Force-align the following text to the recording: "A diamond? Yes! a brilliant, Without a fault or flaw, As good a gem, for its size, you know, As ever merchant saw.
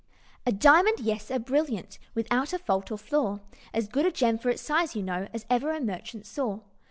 "A 0.47 0.51
diamond? 0.51 0.99
Yes! 0.99 1.29
a 1.29 1.37
brilliant, 1.39 1.99
Without 2.15 2.53
a 2.53 2.57
fault 2.57 2.91
or 2.91 2.97
flaw, 2.97 3.37
As 3.71 3.87
good 3.87 4.07
a 4.07 4.11
gem, 4.11 4.39
for 4.39 4.49
its 4.49 4.63
size, 4.63 4.95
you 4.95 5.03
know, 5.03 5.27
As 5.31 5.45
ever 5.47 5.79
merchant 5.79 6.25
saw. 6.25 6.61